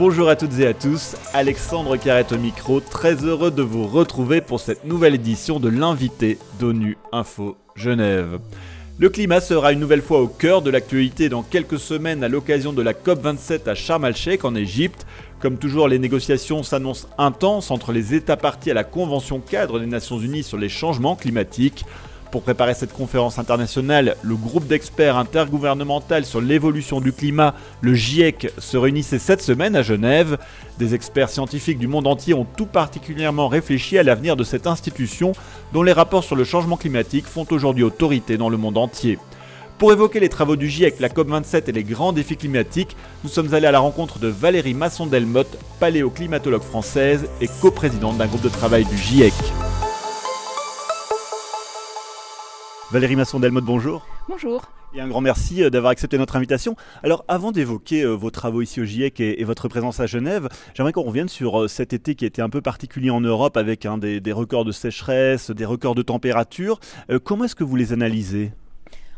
Bonjour 0.00 0.30
à 0.30 0.36
toutes 0.36 0.58
et 0.58 0.66
à 0.66 0.72
tous, 0.72 1.14
Alexandre 1.34 1.98
Carrette 1.98 2.32
au 2.32 2.38
micro, 2.38 2.80
très 2.80 3.16
heureux 3.16 3.50
de 3.50 3.60
vous 3.60 3.86
retrouver 3.86 4.40
pour 4.40 4.58
cette 4.58 4.86
nouvelle 4.86 5.14
édition 5.14 5.60
de 5.60 5.68
l'invité 5.68 6.38
d'ONU 6.58 6.96
Info 7.12 7.58
Genève. 7.76 8.38
Le 8.98 9.10
climat 9.10 9.42
sera 9.42 9.72
une 9.72 9.78
nouvelle 9.78 10.00
fois 10.00 10.22
au 10.22 10.26
cœur 10.26 10.62
de 10.62 10.70
l'actualité 10.70 11.28
dans 11.28 11.42
quelques 11.42 11.78
semaines 11.78 12.24
à 12.24 12.28
l'occasion 12.28 12.72
de 12.72 12.80
la 12.80 12.94
COP27 12.94 13.68
à 13.68 13.74
Sharm 13.74 14.06
el-Sheikh 14.06 14.46
en 14.46 14.54
Égypte. 14.54 15.04
Comme 15.38 15.58
toujours, 15.58 15.86
les 15.86 15.98
négociations 15.98 16.62
s'annoncent 16.62 17.08
intenses 17.18 17.70
entre 17.70 17.92
les 17.92 18.14
États 18.14 18.38
partis 18.38 18.70
à 18.70 18.74
la 18.74 18.84
Convention 18.84 19.38
cadre 19.38 19.78
des 19.78 19.86
Nations 19.86 20.18
Unies 20.18 20.44
sur 20.44 20.56
les 20.56 20.70
changements 20.70 21.14
climatiques. 21.14 21.84
Pour 22.30 22.42
préparer 22.42 22.74
cette 22.74 22.92
conférence 22.92 23.40
internationale, 23.40 24.14
le 24.22 24.36
groupe 24.36 24.68
d'experts 24.68 25.16
intergouvernemental 25.16 26.24
sur 26.24 26.40
l'évolution 26.40 27.00
du 27.00 27.12
climat, 27.12 27.54
le 27.80 27.94
GIEC, 27.94 28.52
se 28.56 28.76
réunissait 28.76 29.18
cette 29.18 29.42
semaine 29.42 29.74
à 29.74 29.82
Genève. 29.82 30.38
Des 30.78 30.94
experts 30.94 31.30
scientifiques 31.30 31.78
du 31.78 31.88
monde 31.88 32.06
entier 32.06 32.34
ont 32.34 32.46
tout 32.56 32.66
particulièrement 32.66 33.48
réfléchi 33.48 33.98
à 33.98 34.04
l'avenir 34.04 34.36
de 34.36 34.44
cette 34.44 34.68
institution 34.68 35.32
dont 35.72 35.82
les 35.82 35.92
rapports 35.92 36.22
sur 36.22 36.36
le 36.36 36.44
changement 36.44 36.76
climatique 36.76 37.26
font 37.26 37.46
aujourd'hui 37.50 37.82
autorité 37.82 38.36
dans 38.36 38.48
le 38.48 38.56
monde 38.56 38.78
entier. 38.78 39.18
Pour 39.78 39.92
évoquer 39.92 40.20
les 40.20 40.28
travaux 40.28 40.54
du 40.56 40.68
GIEC, 40.68 41.00
la 41.00 41.08
COP27 41.08 41.68
et 41.68 41.72
les 41.72 41.84
grands 41.84 42.12
défis 42.12 42.36
climatiques, 42.36 42.96
nous 43.24 43.30
sommes 43.30 43.54
allés 43.54 43.66
à 43.66 43.72
la 43.72 43.80
rencontre 43.80 44.20
de 44.20 44.28
Valérie 44.28 44.74
Masson-Delmotte, 44.74 45.58
paléoclimatologue 45.80 46.62
française 46.62 47.26
et 47.40 47.48
coprésidente 47.60 48.18
d'un 48.18 48.26
groupe 48.26 48.42
de 48.42 48.50
travail 48.50 48.84
du 48.84 48.96
GIEC. 48.96 49.32
Valérie 52.92 53.14
Masson-Delmotte, 53.14 53.64
bonjour. 53.64 54.04
Bonjour. 54.28 54.62
Et 54.94 55.00
un 55.00 55.06
grand 55.06 55.20
merci 55.20 55.62
euh, 55.62 55.70
d'avoir 55.70 55.92
accepté 55.92 56.18
notre 56.18 56.34
invitation. 56.34 56.74
Alors, 57.04 57.24
avant 57.28 57.52
d'évoquer 57.52 58.02
euh, 58.02 58.14
vos 58.14 58.32
travaux 58.32 58.62
ici 58.62 58.80
au 58.80 58.84
GIEC 58.84 59.20
et, 59.20 59.44
votre 59.44 59.68
présence 59.68 60.00
à 60.00 60.06
Genève, 60.06 60.48
j'aimerais 60.74 60.92
qu'on 60.92 61.04
revienne 61.04 61.28
sur 61.28 61.60
euh, 61.60 61.68
cet 61.68 61.92
été 61.92 62.16
qui 62.16 62.24
était 62.24 62.42
un 62.42 62.48
peu 62.48 62.60
particulier 62.60 63.10
en 63.10 63.20
Europe 63.20 63.56
avec 63.56 63.86
hein, 63.86 63.96
des, 63.96 64.32
records 64.32 64.64
de 64.64 64.72
sécheresse, 64.72 65.52
des 65.52 65.64
records 65.64 65.94
de 65.94 66.02
température. 66.02 66.80
comment 67.22 67.44
est-ce 67.44 67.54
que 67.54 67.62
vous 67.62 67.76
les 67.76 67.92
analysez? 67.92 68.50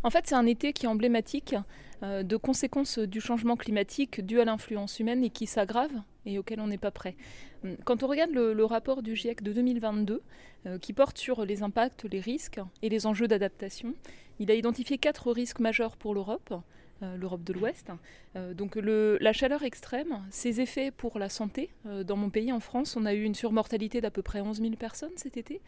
En 0.02 0.10
fait, 0.10 0.24
c'est 0.26 0.34
un 0.34 0.46
été 0.46 0.74
qui 0.74 0.84
est 0.84 0.88
emblématique 0.88 1.54
de 2.02 2.36
conséquences 2.36 2.98
du 2.98 3.20
changement 3.20 3.56
climatique 3.56 4.24
dû 4.24 4.40
à 4.40 4.44
l'influence 4.44 4.98
humaine 4.98 5.22
et 5.22 5.30
qui 5.30 5.46
s'aggrave 5.46 5.92
et 6.26 6.38
auquel 6.38 6.60
on 6.60 6.66
n'est 6.66 6.78
pas 6.78 6.90
prêt. 6.90 7.16
Hum, 7.64 7.76
quand 7.84 8.02
on 8.02 8.06
regarde 8.06 8.30
le, 8.30 8.64
rapport 8.64 9.02
du 9.02 9.16
GIEC 9.16 9.42
de 9.42 9.52
2022, 9.52 10.22
euh, 10.66 10.78
qui 10.78 10.92
porte 10.92 11.18
sur 11.18 11.44
les 11.44 11.62
impacts, 11.62 12.04
les 12.04 12.20
risques 12.20 12.60
et 12.82 12.88
les 12.88 13.06
enjeux 13.06 13.28
d'adaptation, 13.28 13.94
il 14.38 14.50
a 14.50 14.54
identifié 14.54 14.98
quatre 14.98 15.32
risques 15.32 15.60
majeurs 15.60 15.96
pour 15.96 16.14
l'Europe. 16.14 16.54
Euh, 17.02 17.16
l'Europe 17.16 17.42
de 17.42 17.52
l'Ouest. 17.52 17.90
Euh, 18.36 18.54
donc 18.54 18.76
la 18.76 19.32
chaleur 19.32 19.64
extrême, 19.64 20.24
ses 20.30 20.60
effets 20.60 20.92
pour 20.92 21.18
la 21.18 21.28
santé. 21.28 21.70
dans 21.84 22.16
mon 22.16 22.30
pays, 22.30 22.52
en 22.52 22.60
France, 22.60 22.96
on 22.96 23.04
a 23.06 23.12
eu 23.12 23.24
une 23.24 23.34
surmortalité 23.34 24.00
d'à 24.00 24.12
peu 24.12 24.22
près 24.22 24.40
11 24.40 24.60
000 24.60 24.74
personnes 24.76 25.10
cet 25.16 25.36
été. 25.36 25.60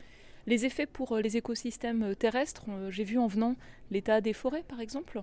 Les 0.46 0.66
effets 0.66 0.86
pour 0.86 1.16
les 1.16 1.36
écosystèmes 1.36 2.14
terrestres, 2.16 2.66
j'ai 2.90 3.04
vu 3.04 3.18
en 3.18 3.26
venant 3.26 3.56
l'état 3.90 4.20
des 4.20 4.32
forêts 4.32 4.64
par 4.66 4.80
exemple, 4.80 5.22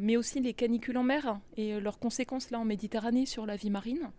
mais 0.00 0.16
aussi 0.16 0.40
les 0.40 0.54
canicules 0.54 0.96
en 0.96 1.02
mer 1.02 1.40
et 1.56 1.80
leurs 1.80 1.98
conséquences 1.98 2.50
là 2.50 2.60
en 2.60 2.64
Méditerranée 2.64 3.26
sur 3.26 3.44
la 3.44 3.56
vie 3.56 3.70
marine. 3.70 4.12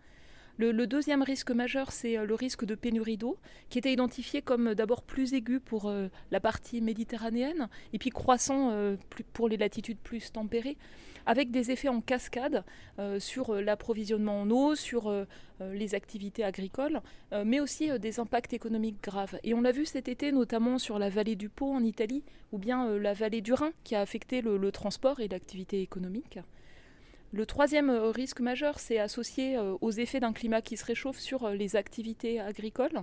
Le, 0.58 0.86
deuxième 0.86 1.24
risque 1.24 1.50
majeur, 1.50 1.92
c'est 1.92 2.18
euh, 2.18 2.26
le 2.26 2.36
risque 2.36 2.64
de 2.64 2.76
pénurie 2.76 3.18
d'eau, 3.18 3.40
qui 3.70 3.80
était 3.80 3.92
identifié 3.92 4.44
comme 4.44 4.68
euh, 4.68 4.76
d'abord 4.76 5.02
plus 5.02 5.34
aigu 5.34 5.60
pour 5.60 5.88
euh, 5.88 6.10
la 6.30 6.40
partie 6.40 6.80
méditerranéenne, 6.80 7.70
et 7.92 7.98
puis 7.98 8.12
croissant 8.12 8.72
pour 9.34 9.50
les 9.50 9.58
latitudes 9.58 9.98
plus 9.98 10.32
tempérées, 10.32 10.78
avec 11.26 11.50
des 11.52 11.72
effets 11.72 11.90
en 11.90 12.02
cascade 12.02 12.64
sur 13.20 13.56
l'approvisionnement 13.56 14.42
en 14.42 14.50
eau, 14.50 14.76
sur 14.76 15.12
les 15.62 15.96
activités 15.96 16.44
agricoles, 16.44 17.02
mais 17.46 17.60
aussi 17.60 17.98
des 18.00 18.20
impacts 18.20 18.54
économiques 18.54 19.02
graves. 19.02 19.40
Et 19.44 19.54
on 19.54 19.62
l'a 19.62 19.72
vu 19.72 19.86
cet 19.86 20.08
été, 20.08 20.32
notamment 20.32 20.80
sur 20.80 21.00
la 21.00 21.10
vallée 21.10 21.36
du 21.36 21.50
Pô 21.50 21.72
en 21.72 21.84
Italie, 21.84 22.24
ou 22.52 22.58
bien 22.58 22.98
la 22.98 23.14
vallée 23.14 23.42
du 23.42 23.54
Rhin, 23.54 23.72
qui 23.84 23.96
a 23.96 24.02
affecté 24.02 24.42
le 24.42 24.72
transport 24.72 25.20
et 25.20 25.28
l'activité 25.28 25.82
économique. 25.82 26.40
Le 27.34 27.48
troisième 27.48 27.90
euh, 27.90 28.12
risque 28.12 28.42
majeur, 28.42 28.78
c'est 28.78 29.00
associé 29.00 29.58
euh, 29.58 29.76
aux 29.82 29.90
effets 29.90 30.20
d'un 30.20 30.34
climat 30.34 30.62
qui 30.62 30.78
se 30.78 30.86
réchauffe 30.86 31.18
sur 31.18 31.46
euh, 31.46 31.56
les 31.56 31.76
activités 31.76 32.40
agricoles. 32.40 33.02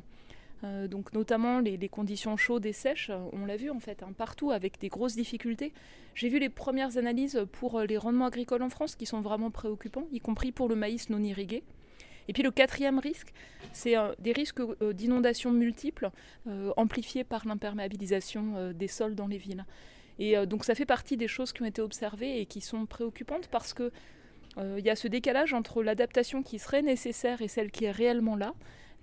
donc 0.89 1.15
notamment 1.15 1.59
les, 1.59 1.89
conditions 1.89 2.37
chaudes 2.37 2.67
et 2.67 2.75
sèches, 2.75 3.11
on 3.33 3.47
l'a 3.47 3.57
vu 3.57 3.71
en 3.71 3.81
fait 3.81 4.03
hein, 4.03 4.13
partout 4.17 4.51
avec 4.51 4.79
des 4.79 4.89
grosses 4.89 5.17
difficultés. 5.17 5.73
J'ai 6.15 6.29
vu 6.29 6.39
les 6.39 6.51
premières 6.51 6.99
analyses 6.99 7.45
pour 7.51 7.81
les 7.81 7.97
rendements 7.97 8.27
agricoles 8.27 8.63
en 8.63 8.69
France 8.69 8.95
qui 8.95 9.07
sont 9.07 9.23
vraiment 9.23 9.51
préoccupants, 9.51 10.07
y 10.13 10.21
compris 10.21 10.53
pour 10.53 10.69
le 10.69 10.77
maïs 10.77 11.09
non 11.09 11.23
irrigué. 11.23 11.63
Et 12.29 12.35
puis 12.35 12.43
le 12.43 12.51
quatrième 12.51 12.99
risque, 12.99 13.33
c'est 13.73 13.95
des 14.19 14.33
risques 14.33 14.61
d'inondations 14.93 15.51
multiples 15.51 16.11
amplifiés 16.77 17.25
par 17.25 17.49
l'imperméabilisation 17.49 18.73
des 18.75 18.89
sols 18.89 19.15
dans 19.15 19.29
les 19.29 19.39
villes. 19.39 19.65
Et 20.19 20.47
donc 20.47 20.67
ça 20.67 20.75
fait 20.75 20.85
partie 20.85 21.17
des 21.17 21.29
choses 21.29 21.55
qui 21.55 21.63
ont 21.63 21.71
été 21.75 21.81
observées 21.81 22.39
et 22.39 22.45
qui 22.45 22.61
sont 22.61 22.85
préoccupantes 22.85 23.49
parce 23.49 23.73
que 23.73 23.91
il 24.57 24.85
y 24.85 24.91
a 24.91 24.97
ce 24.97 25.09
décalage 25.09 25.55
entre 25.55 25.83
l'adaptation 25.83 26.43
qui 26.43 26.59
serait 26.59 26.83
nécessaire 26.83 27.41
et 27.41 27.49
celle 27.49 27.71
qui 27.71 27.85
est 27.85 27.91
réellement 27.91 28.37
là. 28.37 28.55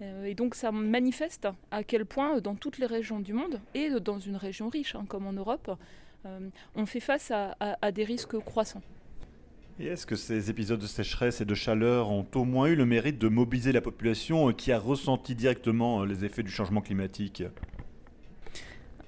Euh, 0.01 0.25
et 0.25 0.35
donc 0.35 0.55
ça 0.55 0.71
manifeste 0.71 1.47
à 1.71 1.83
quel 1.83 2.05
point 2.05 2.39
dans 2.39 2.55
toutes 2.55 2.77
les 2.77 2.85
régions 2.85 3.19
du 3.19 3.33
monde, 3.33 3.59
et 3.73 3.89
dans 3.99 4.19
une 4.19 4.35
région 4.35 4.69
riche 4.69 4.95
hein, 4.95 5.05
comme 5.07 5.25
en 5.25 5.33
Europe, 5.33 5.71
euh, 6.25 6.49
on 6.75 6.85
fait 6.85 6.99
face 6.99 7.31
à, 7.31 7.91
des 7.91 8.03
risques 8.03 8.37
croissants. 8.39 8.81
Et 9.79 9.85
est-ce 9.85 10.07
que 10.07 10.15
ces 10.15 10.49
épisodes 10.49 10.79
de 10.79 10.87
sécheresse 10.87 11.39
et 11.41 11.45
de 11.45 11.53
chaleur 11.53 12.09
ont 12.09 12.25
au 12.33 12.45
moins 12.45 12.67
eu 12.67 12.75
le 12.75 12.85
mérite 12.85 13.19
de 13.19 13.27
mobiliser 13.27 13.71
la 13.71 13.81
population 13.81 14.51
qui 14.51 14.71
a 14.71 14.79
ressenti 14.79 15.35
directement 15.35 16.03
les 16.03 16.25
effets 16.25 16.41
du 16.41 16.49
changement 16.49 16.81
climatique? 16.81 17.43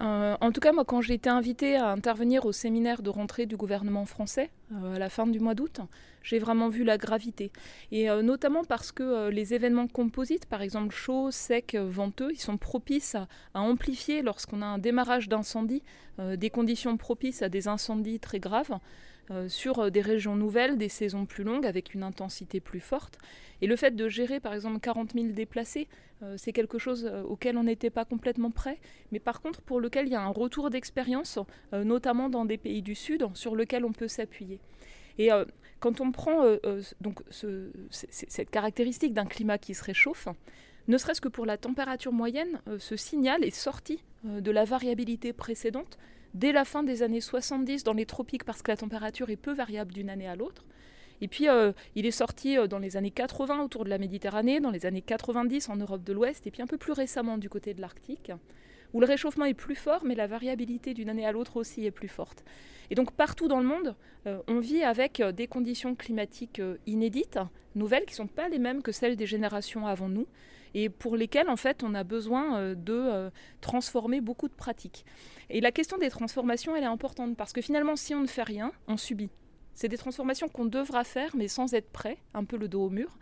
Euh, 0.01 0.37
en 0.39 0.51
tout 0.51 0.61
cas, 0.61 0.71
moi, 0.71 0.85
quand 0.85 1.01
j'ai 1.01 1.15
été 1.15 1.29
invitée 1.29 1.75
à 1.75 1.89
intervenir 1.89 2.45
au 2.45 2.51
séminaire 2.51 3.01
de 3.01 3.09
rentrée 3.09 3.45
du 3.45 3.57
gouvernement 3.57 4.05
français 4.05 4.49
euh, 4.73 4.95
à 4.95 4.99
la 4.99 5.09
fin 5.09 5.27
du 5.27 5.39
mois 5.39 5.55
d'août, 5.55 5.81
j'ai 6.23 6.39
vraiment 6.39 6.69
vu 6.69 6.83
la 6.83 6.97
gravité. 6.97 7.51
Et 7.91 8.09
euh, 8.09 8.21
notamment 8.21 8.63
parce 8.63 8.91
que 8.91 9.29
les 9.29 9.53
événements 9.53 9.87
composites, 9.87 10.45
par 10.45 10.61
exemple 10.61 10.95
chauds, 10.95 11.31
secs, 11.31 11.75
venteux, 11.75 12.29
ils 12.31 12.39
sont 12.39 12.57
propices 12.57 13.15
à, 13.15 13.27
à 13.53 13.61
amplifier 13.61 14.21
lorsqu'on 14.21 14.61
a 14.61 14.65
un 14.65 14.77
démarrage 14.77 15.27
d'incendie, 15.27 15.83
des 16.17 16.49
conditions 16.49 16.97
propices 16.97 17.41
à 17.41 17.49
des 17.49 17.69
incendies 17.69 18.19
très 18.19 18.39
graves. 18.39 18.77
Euh, 19.31 19.47
sur 19.47 19.77
euh, 19.77 19.89
des 19.91 20.01
régions 20.01 20.35
nouvelles, 20.35 20.75
des 20.75 20.89
saisons 20.89 21.27
plus 21.27 21.43
longues, 21.43 21.67
avec 21.67 21.93
une 21.93 22.01
intensité 22.01 22.59
plus 22.59 22.79
forte. 22.79 23.19
Et 23.61 23.67
le 23.67 23.75
fait 23.75 23.95
de 23.95 24.09
gérer 24.09 24.39
par 24.39 24.55
exemple 24.55 24.79
40 24.79 25.13
000 25.13 25.27
déplacés, 25.27 25.87
euh, 26.23 26.33
c'est 26.35 26.51
quelque 26.51 26.79
chose 26.79 27.11
auquel 27.25 27.55
on 27.55 27.63
n'était 27.63 27.91
pas 27.91 28.05
complètement 28.05 28.49
prêt, 28.49 28.79
mais 29.11 29.19
par 29.19 29.41
contre 29.41 29.61
pour 29.61 29.79
lequel 29.79 30.07
il 30.07 30.13
y 30.13 30.15
a 30.15 30.21
un 30.21 30.29
retour 30.29 30.71
d'expérience, 30.71 31.37
notamment 31.73 32.29
dans 32.29 32.45
des 32.45 32.57
pays 32.57 32.81
du 32.81 32.95
Sud, 32.95 33.25
sur 33.35 33.55
lequel 33.55 33.85
on 33.85 33.91
peut 33.91 34.07
s'appuyer. 34.07 34.59
Et 35.17 35.29
quand 35.79 36.01
on 36.01 36.11
prend 36.11 36.43
donc 37.01 37.21
cette 37.29 38.49
caractéristique 38.49 39.13
d'un 39.13 39.25
climat 39.25 39.57
qui 39.57 39.73
se 39.73 39.83
réchauffe, 39.83 40.27
ne 40.87 40.97
serait-ce 40.97 41.21
que 41.21 41.27
pour 41.27 41.45
la 41.45 41.57
température 41.57 42.13
moyenne, 42.13 42.61
ce 42.79 42.95
signal 42.95 43.43
est 43.43 43.55
sorti 43.55 44.03
de 44.23 44.51
la 44.51 44.65
variabilité 44.65 45.33
précédente 45.33 45.97
dès 46.33 46.51
la 46.51 46.65
fin 46.65 46.83
des 46.83 47.03
années 47.03 47.21
70 47.21 47.83
dans 47.83 47.93
les 47.93 48.05
tropiques 48.05 48.43
parce 48.43 48.61
que 48.61 48.71
la 48.71 48.77
température 48.77 49.29
est 49.29 49.35
peu 49.35 49.53
variable 49.53 49.93
d'une 49.93 50.09
année 50.09 50.27
à 50.27 50.35
l'autre. 50.35 50.65
Et 51.21 51.27
puis, 51.27 51.49
euh, 51.49 51.73
il 51.95 52.05
est 52.05 52.11
sorti 52.11 52.57
euh, 52.57 52.67
dans 52.67 52.79
les 52.79 52.97
années 52.97 53.11
80 53.11 53.61
autour 53.63 53.83
de 53.83 53.89
la 53.89 53.97
Méditerranée, 53.97 54.59
dans 54.59 54.71
les 54.71 54.85
années 54.85 55.01
90 55.01 55.69
en 55.69 55.75
Europe 55.75 56.03
de 56.03 56.13
l'Ouest, 56.13 56.47
et 56.47 56.51
puis 56.51 56.61
un 56.61 56.67
peu 56.67 56.77
plus 56.77 56.93
récemment 56.93 57.37
du 57.37 57.49
côté 57.49 57.73
de 57.73 57.81
l'Arctique, 57.81 58.31
où 58.93 59.01
le 59.01 59.05
réchauffement 59.05 59.45
est 59.45 59.53
plus 59.53 59.75
fort, 59.75 60.03
mais 60.05 60.15
la 60.15 60.27
variabilité 60.27 60.93
d'une 60.93 61.09
année 61.09 61.25
à 61.25 61.31
l'autre 61.31 61.57
aussi 61.57 61.85
est 61.85 61.91
plus 61.91 62.07
forte. 62.07 62.43
Et 62.89 62.95
donc, 62.95 63.11
partout 63.11 63.47
dans 63.47 63.59
le 63.59 63.65
monde, 63.65 63.95
euh, 64.27 64.39
on 64.47 64.59
vit 64.59 64.83
avec 64.83 65.21
des 65.21 65.47
conditions 65.47 65.93
climatiques 65.93 66.61
inédites, 66.87 67.39
nouvelles, 67.75 68.05
qui 68.05 68.13
ne 68.13 68.17
sont 68.17 68.27
pas 68.27 68.49
les 68.49 68.59
mêmes 68.59 68.81
que 68.81 68.91
celles 68.91 69.15
des 69.15 69.27
générations 69.27 69.85
avant 69.85 70.09
nous, 70.09 70.27
et 70.73 70.89
pour 70.89 71.15
lesquelles, 71.15 71.49
en 71.49 71.55
fait, 71.55 71.83
on 71.83 71.93
a 71.93 72.03
besoin 72.03 72.73
de 72.75 73.31
transformer 73.61 74.21
beaucoup 74.21 74.47
de 74.47 74.53
pratiques. 74.53 75.05
Et 75.49 75.61
la 75.61 75.71
question 75.71 75.97
des 75.97 76.09
transformations, 76.09 76.75
elle 76.75 76.83
est 76.83 76.87
importante 76.87 77.35
parce 77.35 77.53
que 77.53 77.61
finalement, 77.61 77.95
si 77.95 78.13
on 78.13 78.21
ne 78.21 78.27
fait 78.27 78.43
rien, 78.43 78.71
on 78.87 78.97
subit. 78.97 79.29
C'est 79.73 79.87
des 79.87 79.97
transformations 79.97 80.49
qu'on 80.49 80.65
devra 80.65 81.03
faire, 81.03 81.35
mais 81.35 81.47
sans 81.47 81.73
être 81.73 81.89
prêt, 81.89 82.17
un 82.33 82.43
peu 82.43 82.57
le 82.57 82.67
dos 82.67 82.83
au 82.85 82.89
mur. 82.89 83.17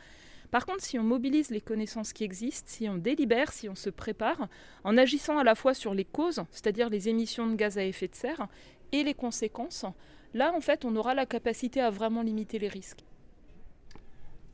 Par 0.49 0.65
contre, 0.65 0.81
si 0.81 0.97
on 0.97 1.03
mobilise 1.03 1.49
les 1.49 1.61
connaissances 1.61 2.13
qui 2.13 2.23
existent, 2.23 2.69
si 2.69 2.87
on 2.87 2.97
délibère, 2.97 3.51
si 3.51 3.67
on 3.67 3.75
se 3.75 3.89
prépare, 3.89 4.47
en 4.83 4.97
agissant 4.97 5.37
à 5.37 5.43
la 5.43 5.55
fois 5.55 5.73
sur 5.73 5.93
les 5.93 6.05
causes, 6.05 6.41
c'est-à-dire 6.51 6.89
les 6.89 7.09
émissions 7.09 7.47
de 7.47 7.55
gaz 7.55 7.77
à 7.77 7.83
effet 7.83 8.07
de 8.07 8.15
serre, 8.15 8.47
et 8.93 9.03
les 9.03 9.13
conséquences, 9.13 9.85
là, 10.33 10.53
en 10.55 10.61
fait, 10.61 10.85
on 10.85 10.95
aura 10.95 11.13
la 11.13 11.25
capacité 11.25 11.81
à 11.81 11.89
vraiment 11.89 12.21
limiter 12.21 12.59
les 12.59 12.69
risques. 12.69 13.03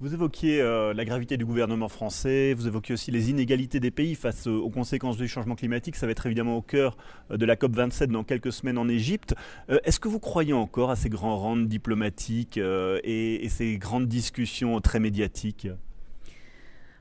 Vous 0.03 0.13
évoquiez 0.13 0.59
euh, 0.59 0.93
la 0.93 1.05
gravité 1.05 1.37
du 1.37 1.45
gouvernement 1.45 1.87
français, 1.87 2.53
vous 2.53 2.67
évoquiez 2.67 2.91
aussi 2.91 3.09
les 3.09 3.29
inégalités 3.29 3.79
des 3.79 3.89
pays 3.89 4.15
face 4.15 4.47
aux 4.47 4.69
conséquences 4.69 5.15
du 5.15 5.29
changement 5.29 5.55
climatique. 5.55 5.95
Ça 5.95 6.07
va 6.07 6.11
être 6.11 6.25
évidemment 6.25 6.57
au 6.57 6.61
cœur 6.61 6.97
euh, 7.31 7.37
de 7.37 7.45
la 7.45 7.55
COP27 7.55 8.07
dans 8.07 8.25
quelques 8.25 8.51
semaines 8.51 8.77
en 8.77 8.89
Égypte. 8.89 9.33
Euh, 9.69 9.79
est-ce 9.85 10.01
que 10.01 10.09
vous 10.09 10.19
croyez 10.19 10.51
encore 10.51 10.91
à 10.91 10.97
ces 10.97 11.07
grands 11.07 11.37
rangs 11.37 11.55
diplomatiques 11.55 12.57
et, 12.57 13.47
ces 13.47 13.77
grandes 13.77 14.07
discussions 14.07 14.81
très 14.81 14.99
médiatiques? 14.99 15.69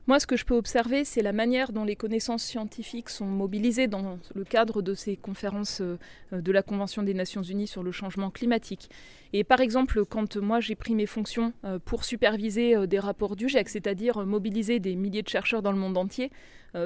Moi, 0.05 0.19
ce 0.19 0.27
que 0.27 0.35
je 0.35 0.43
peux 0.43 0.55
observer, 0.55 1.05
c'est 1.05 1.21
la 1.21 1.31
manière 1.31 1.71
dont 1.71 1.85
les 1.85 1.95
connaissances 1.95 2.43
scientifiques 2.43 3.09
sont 3.09 3.25
mobilisées 3.25 3.87
dans 3.87 4.19
le 4.35 4.43
cadre 4.43 4.81
de 4.81 4.93
ces 4.93 5.15
conférences 5.15 5.79
euh, 5.79 5.97
de 6.33 6.51
la 6.51 6.61
Convention 6.61 7.03
des 7.03 7.13
Nations 7.13 7.41
Unies 7.41 7.67
sur 7.67 7.83
le 7.83 7.93
changement 7.93 8.29
climatique. 8.29 8.89
Et 9.31 9.45
par 9.45 9.61
exemple, 9.61 10.03
quand 10.03 10.35
moi 10.35 10.59
j'ai 10.59 10.75
pris 10.75 10.93
mes 10.93 11.05
fonctions 11.05 11.53
euh, 11.63 11.79
pour 11.79 12.03
superviser 12.03 12.75
euh, 12.75 12.85
des 12.85 12.99
rapports 12.99 13.37
du 13.37 13.47
GIEC, 13.47 13.69
c'est-à-dire 13.69 14.25
mobiliser 14.25 14.81
des 14.81 14.95
milliers 14.95 15.23
de 15.23 15.29
chercheurs 15.29 15.61
dans 15.61 15.71
le 15.71 15.79
monde 15.79 15.97
entier 15.97 16.31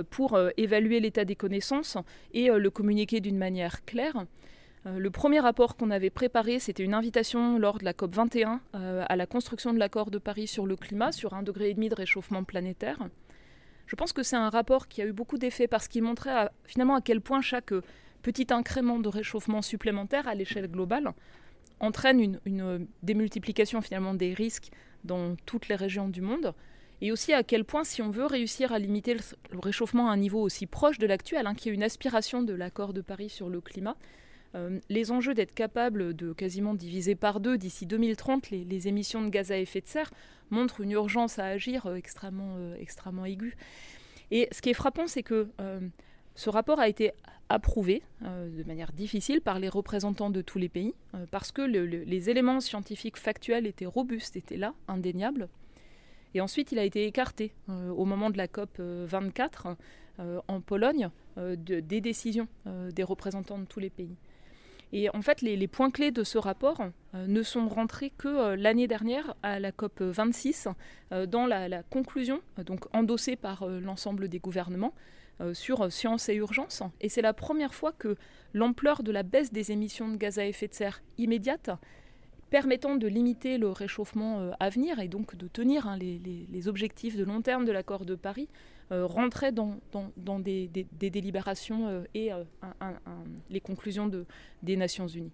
pour 0.09 0.37
évaluer 0.57 0.99
l'état 0.99 1.23
des 1.23 1.37
connaissances 1.37 1.95
et 2.33 2.49
le 2.49 2.69
communiquer 2.69 3.21
d'une 3.21 3.37
manière 3.37 3.85
claire, 3.85 4.25
le 4.95 5.09
premier 5.09 5.39
rapport 5.39 5.75
qu'on 5.75 5.91
avait 5.91 6.09
préparé, 6.09 6.59
c'était 6.59 6.83
une 6.83 6.93
invitation 6.93 7.59
lors 7.59 7.77
de 7.77 7.85
la 7.85 7.93
COP 7.93 8.13
21 8.13 8.61
à 8.73 9.15
la 9.15 9.25
construction 9.25 9.73
de 9.73 9.79
l'accord 9.79 10.11
de 10.11 10.17
Paris 10.17 10.47
sur 10.47 10.65
le 10.65 10.75
climat, 10.75 11.11
sur 11.11 11.33
un 11.33 11.43
degré 11.43 11.69
et 11.69 11.73
demi 11.73 11.89
de 11.89 11.95
réchauffement 11.95 12.43
planétaire. 12.43 12.97
Je 13.87 13.95
pense 13.95 14.13
que 14.13 14.23
c'est 14.23 14.35
un 14.35 14.49
rapport 14.49 14.87
qui 14.87 15.01
a 15.01 15.05
eu 15.05 15.13
beaucoup 15.13 15.37
d'effets 15.37 15.67
parce 15.67 15.87
qu'il 15.87 16.03
montrait 16.03 16.49
finalement 16.65 16.95
à 16.95 17.01
quel 17.01 17.21
point 17.21 17.41
chaque 17.41 17.73
petit 18.21 18.47
incrément 18.49 18.99
de 18.99 19.07
réchauffement 19.07 19.61
supplémentaire 19.61 20.27
à 20.27 20.35
l'échelle 20.35 20.67
globale 20.67 21.13
entraîne 21.79 22.39
une, 22.45 22.87
démultiplication 23.03 23.81
finalement 23.81 24.13
des 24.13 24.33
risques 24.33 24.69
dans 25.03 25.35
toutes 25.45 25.67
les 25.67 25.75
régions 25.75 26.09
du 26.09 26.21
monde. 26.21 26.53
Et 26.99 27.11
aussi 27.11 27.31
à 27.31 27.43
quel 27.43 27.63
point, 27.63 27.83
si 27.83 28.01
on 28.01 28.09
veut 28.09 28.25
réussir 28.25 28.71
à 28.73 28.79
limiter 28.79 29.13
le, 29.13 29.59
réchauffement 29.59 30.09
à 30.09 30.13
un 30.13 30.17
niveau 30.17 30.41
aussi 30.41 30.65
proche 30.65 30.97
de 30.97 31.05
l'actuel, 31.05 31.45
hein, 31.45 31.53
qui 31.53 31.69
est 31.69 31.71
une 31.71 31.83
aspiration 31.83 32.41
de 32.41 32.53
l'accord 32.53 32.93
de 32.93 33.01
Paris 33.01 33.29
sur 33.29 33.49
le 33.49 33.61
climat, 33.61 33.95
euh, 34.57 34.79
les 34.89 35.11
enjeux 35.11 35.33
d'être 35.33 35.53
capable 35.53 36.13
de 36.13 36.33
quasiment 36.33 36.73
diviser 36.73 37.15
par 37.15 37.39
deux 37.39 37.57
d'ici 37.57 37.85
2030 37.85 38.49
les, 38.49 38.87
émissions 38.87 39.21
de 39.21 39.29
gaz 39.29 39.51
à 39.51 39.57
effet 39.57 39.81
de 39.81 39.87
serre 39.87 40.11
montrent 40.49 40.81
une 40.81 40.91
urgence 40.91 41.39
à 41.39 41.45
agir 41.45 41.85
euh, 41.85 41.95
extrêmement, 41.95 42.55
euh, 42.57 42.75
extrêmement 42.79 43.25
aiguë. 43.25 43.55
Et 44.31 44.47
ce 44.51 44.61
qui 44.61 44.69
est 44.69 44.73
frappant, 44.73 45.07
c'est 45.07 45.23
que 45.23 45.47
ce 46.35 46.49
rapport 46.49 46.81
a 46.81 46.89
été 46.89 47.13
approuvé 47.47 48.03
de 48.19 48.63
manière 48.65 48.91
difficile 48.91 49.39
par 49.39 49.57
les 49.57 49.69
représentants 49.69 50.29
de 50.29 50.41
tous 50.41 50.57
les 50.59 50.67
pays, 50.67 50.93
parce 51.31 51.53
que 51.53 51.61
les 51.61 52.29
éléments 52.29 52.59
scientifiques 52.59 53.15
factuels 53.15 53.65
étaient 53.65 53.85
robustes, 53.85 54.35
étaient 54.35 54.57
là, 54.57 54.73
indéniables. 54.89 55.47
Et 56.33 56.41
ensuite, 56.41 56.73
il 56.73 56.79
a 56.79 56.83
été 56.83 57.05
écarté 57.05 57.53
au 57.69 58.03
moment 58.03 58.31
de 58.31 58.37
la 58.37 58.49
COP 58.49 58.81
24 58.81 59.77
en 60.19 60.59
Pologne 60.59 61.09
des 61.37 62.01
décisions 62.01 62.49
des 62.65 63.03
représentants 63.03 63.59
de 63.59 63.65
tous 63.65 63.79
les 63.79 63.89
pays. 63.89 64.17
Et 64.93 65.09
en 65.09 65.21
fait, 65.21 65.41
les, 65.41 65.67
points 65.67 65.91
clés 65.91 66.11
de 66.11 66.23
ce 66.23 66.37
rapport 66.37 66.81
euh, 67.13 67.27
ne 67.27 67.43
sont 67.43 67.67
rentrés 67.67 68.11
que 68.17 68.27
euh, 68.27 68.55
l'année 68.55 68.87
dernière 68.87 69.35
à 69.43 69.59
la 69.59 69.71
COP 69.71 70.01
26, 70.01 70.69
euh, 71.11 71.25
dans 71.25 71.45
la, 71.45 71.83
conclusion, 71.83 72.41
donc 72.65 72.85
endossée 72.95 73.35
par 73.35 73.67
l'ensemble 73.67 74.29
des 74.29 74.39
gouvernements, 74.39 74.93
sur 75.53 75.91
science 75.91 76.29
et 76.29 76.33
urgence. 76.33 76.81
Et 76.99 77.09
c'est 77.09 77.21
la 77.21 77.33
première 77.33 77.75
fois 77.75 77.91
que 77.91 78.17
l'ampleur 78.55 79.03
de 79.03 79.11
la 79.11 79.21
baisse 79.21 79.53
des 79.53 79.71
émissions 79.71 80.07
de 80.09 80.15
gaz 80.15 80.39
à 80.39 80.45
effet 80.47 80.67
de 80.67 80.73
serre 80.73 81.03
immédiate 81.19 81.69
permettant 82.49 82.95
de 82.95 83.07
limiter 83.07 83.57
le 83.57 83.69
réchauffement 83.69 84.51
à 84.59 84.69
venir 84.69 84.99
et 84.99 85.07
donc 85.07 85.35
de 85.35 85.47
tenir 85.47 85.87
hein, 85.87 85.97
les, 85.97 86.67
objectifs 86.67 87.15
de 87.15 87.23
long 87.23 87.41
terme 87.41 87.65
de 87.65 87.71
l'accord 87.71 88.05
de 88.05 88.15
Paris 88.15 88.47
euh, 88.91 89.07
dans, 90.15 90.39
des, 90.39 90.69
délibérations 90.93 91.87
euh, 91.87 92.03
et 92.13 92.31
euh, 92.31 92.43
les 93.49 93.59
conclusions 93.59 94.07
de, 94.07 94.25
des 94.63 94.77
Nations 94.77 95.07
Unies. 95.07 95.33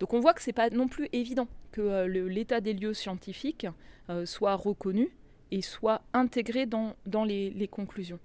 Donc 0.00 0.12
on 0.12 0.18
voit 0.18 0.34
que 0.34 0.42
ce 0.42 0.48
n'est 0.48 0.54
pas 0.54 0.70
non 0.70 0.88
plus 0.88 1.08
évident 1.12 1.46
que 1.70 2.06
l'état 2.06 2.60
des 2.60 2.72
lieux 2.72 2.94
scientifiques 2.94 3.66
soit 4.24 4.56
reconnu 4.56 5.10
et 5.52 5.62
soit 5.62 6.02
intégré 6.14 6.66
dans, 6.66 6.96
les, 7.24 7.68
conclusions. 7.70 8.18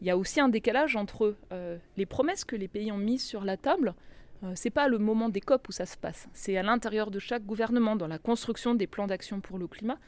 Il 0.00 0.06
y 0.06 0.10
a 0.10 0.18
aussi 0.18 0.38
un 0.38 0.48
décalage 0.48 0.96
entre 0.96 1.34
les 1.96 2.06
promesses 2.06 2.44
que 2.44 2.56
les 2.56 2.68
pays 2.68 2.92
ont 2.92 2.98
mises 2.98 3.24
sur 3.24 3.42
la 3.42 3.56
table. 3.56 3.94
Ce 4.54 4.66
n'est 4.66 4.70
pas 4.70 4.88
le 4.88 4.98
moment 4.98 5.28
des 5.28 5.40
COP 5.40 5.68
où 5.68 5.72
ça 5.72 5.86
se 5.86 5.96
passe. 5.96 6.28
C'est 6.32 6.56
à 6.56 6.62
l'intérieur 6.62 7.10
de 7.10 7.18
chaque 7.18 7.44
gouvernement, 7.44 7.96
dans 7.96 8.06
la 8.06 8.18
construction 8.18 8.74
des 8.74 8.86
plans 8.86 9.06
d'action 9.06 9.40
pour 9.40 9.58
le 9.58 9.66
climat. 9.66 9.98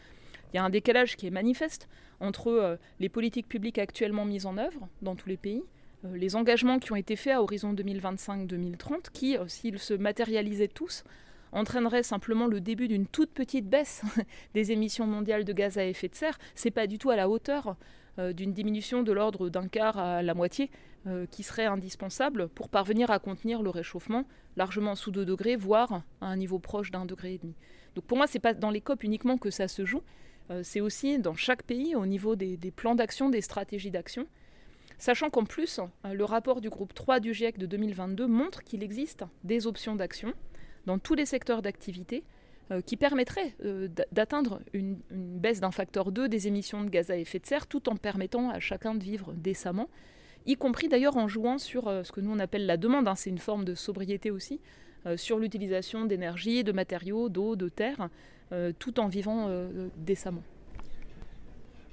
Il 0.53 0.57
y 0.57 0.59
a 0.59 0.65
un 0.65 0.71
décalage 0.71 1.17
qui 1.17 1.27
est 1.27 1.31
manifeste 1.31 1.89
entre 2.21 2.49
euh, 2.49 2.77
les 3.01 3.09
politiques 3.09 3.49
publiques 3.49 3.79
actuellement 3.79 4.25
mises 4.25 4.47
en 4.47 4.59
œuvre 4.59 4.89
dans 5.03 5.17
tous 5.17 5.29
les 5.29 5.37
pays, 5.37 5.63
euh, 6.05 6.17
les 6.17 6.37
engagements 6.37 6.79
qui 6.79 6.93
ont 6.93 6.97
été 6.97 7.17
faits 7.17 7.35
à 7.35 7.43
horizon 7.43 7.75
2025-2030, 7.75 9.11
qui, 9.13 9.37
euh, 9.37 9.49
s'ils 9.49 9.79
se 9.79 9.95
matérialisaient 9.95 10.69
tous, 10.69 11.05
entraîneraient 11.53 12.03
simplement 12.03 12.47
le 12.47 12.61
début 12.61 12.89
d'une 12.89 13.07
toute 13.07 13.31
petite 13.31 13.69
baisse 13.69 14.03
des 14.55 14.73
émissions 14.73 15.07
mondiales 15.07 15.45
de 15.45 15.53
gaz 15.53 15.79
à 15.79 15.85
effet 15.85 16.09
de 16.09 16.15
serre. 16.15 16.39
C'est 16.55 16.71
pas 16.71 16.87
du 16.87 16.99
tout 16.99 17.11
à 17.11 17.17
la 17.17 17.29
hauteur 17.29 17.77
d'une 18.19 18.53
diminution 18.53 19.03
de 19.03 19.13
l'ordre 19.13 19.49
d'un 19.49 19.69
quart 19.69 19.99
à 19.99 20.23
la 20.23 20.35
moitié 20.35 20.71
qui 21.31 21.43
serait 21.43 21.67
indispensable 21.67 22.49
pour 22.49 22.69
parvenir 22.69 23.11
à 23.11 23.19
contenir 23.19 23.63
le 23.63 23.71
réchauffement 23.71 24.25
largement 24.57 24.95
sous 24.95 25.11
2 25.11 25.25
degrés, 25.25 25.57
voire 25.57 26.03
à 26.21 26.27
un 26.27 26.37
niveau 26.37 26.59
proche 26.59 26.91
d'un 26.91 27.05
degré 27.05 27.35
et 27.35 27.39
demi. 27.39 27.55
Donc 27.95 28.05
pour 28.05 28.17
moi, 28.17 28.27
c'est 28.27 28.39
pas 28.39 28.55
dans 28.55 28.71
les 28.71 28.81
COP 28.81 29.05
uniquement 29.05 29.39
que 29.39 29.51
ça 29.51 29.69
se 29.69 29.85
joue, 29.85 30.03
euh, 30.51 30.61
c'est 30.63 30.81
aussi 30.81 31.19
dans 31.19 31.35
chaque 31.35 31.63
pays 31.63 31.95
au 31.95 32.07
niveau 32.07 32.37
des, 32.37 32.57
plans 32.75 32.95
d'action, 32.95 33.29
des 33.29 33.41
stratégies 33.41 33.91
d'action. 33.91 34.27
Sachant 34.99 35.29
qu'en 35.29 35.45
plus, 35.45 35.79
euh, 35.79 36.15
le 36.15 36.25
rapport 36.25 36.61
du 36.61 36.71
groupe 36.71 36.95
3 36.95 37.21
du 37.21 37.35
GIEC 37.35 37.59
de 37.59 37.67
2022 37.67 38.27
montre 38.27 38.63
qu'il 38.63 38.83
existe 38.83 39.25
des 39.45 39.67
options 39.67 39.97
d'action 39.97 40.33
dans 40.87 40.99
tous 40.99 41.15
les 41.15 41.27
secteurs 41.27 41.63
d'activité 41.63 42.19
euh, 42.19 42.36
qui 42.85 42.97
permettraient 42.97 43.55
d'atteindre 44.11 44.61
une, 44.73 44.97
baisse 45.11 45.61
d'un 45.61 45.71
facteur 45.71 46.11
2 46.11 46.29
des 46.29 46.49
émissions 46.49 46.83
de 46.83 46.91
gaz 46.91 47.11
à 47.11 47.17
effet 47.17 47.39
de 47.39 47.47
serre 47.47 47.67
tout 47.67 47.89
en 47.89 47.97
permettant 47.97 48.51
à 48.51 48.59
chacun 48.59 48.95
de 48.95 49.05
vivre 49.05 49.33
décemment, 49.35 49.89
y 50.47 50.57
compris 50.57 50.89
d'ailleurs 50.89 51.17
en 51.17 51.29
jouant 51.29 51.59
sur 51.59 51.85
ce 52.05 52.11
que 52.11 52.21
nous 52.21 52.33
on 52.33 52.41
appelle 52.41 52.67
la 52.67 52.77
demande, 52.77 53.07
hein, 53.07 53.15
c'est 53.15 53.31
une 53.31 53.39
forme 53.39 53.65
de 53.65 53.75
sobriété 53.75 54.33
aussi, 54.33 54.61
sur 55.15 55.39
l'utilisation 55.39 56.07
d'énergie, 56.07 56.65
de 56.65 56.73
matériaux, 56.73 57.29
d'eau, 57.29 57.55
de 57.55 57.69
terre, 57.69 58.09
euh, 58.53 58.71
tout 58.79 59.01
en 59.01 59.09
vivant 59.09 59.47
euh, 59.49 59.89
décemment. 59.97 60.43